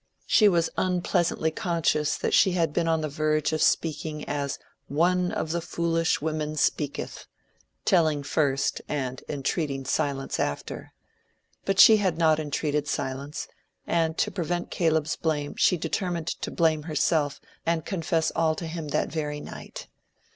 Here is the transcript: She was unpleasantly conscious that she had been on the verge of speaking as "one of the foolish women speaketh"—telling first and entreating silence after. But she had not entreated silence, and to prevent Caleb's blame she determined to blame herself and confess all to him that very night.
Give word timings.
She 0.25 0.49
was 0.49 0.71
unpleasantly 0.77 1.51
conscious 1.51 2.17
that 2.17 2.33
she 2.33 2.53
had 2.53 2.73
been 2.73 2.87
on 2.87 3.01
the 3.01 3.07
verge 3.07 3.53
of 3.53 3.61
speaking 3.61 4.25
as 4.27 4.57
"one 4.87 5.31
of 5.31 5.51
the 5.51 5.61
foolish 5.61 6.19
women 6.19 6.55
speaketh"—telling 6.55 8.23
first 8.23 8.81
and 8.89 9.23
entreating 9.29 9.85
silence 9.85 10.39
after. 10.39 10.91
But 11.65 11.79
she 11.79 11.97
had 11.97 12.17
not 12.17 12.39
entreated 12.39 12.87
silence, 12.87 13.47
and 13.85 14.17
to 14.17 14.31
prevent 14.31 14.71
Caleb's 14.71 15.15
blame 15.17 15.55
she 15.55 15.77
determined 15.77 16.29
to 16.29 16.49
blame 16.49 16.81
herself 16.89 17.39
and 17.63 17.85
confess 17.85 18.31
all 18.35 18.55
to 18.55 18.65
him 18.65 18.87
that 18.87 19.11
very 19.11 19.39
night. 19.39 19.87